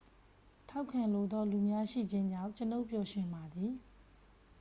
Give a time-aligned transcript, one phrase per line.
[0.69, 3.71] ထောက်ခံလိုသော လူများ ရှိခြင်းကြောင့် ကျွန်ုပ်ပျော်ရွှင်ပါသည်